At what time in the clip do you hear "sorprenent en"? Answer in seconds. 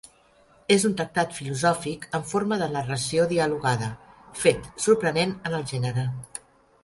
4.87-5.59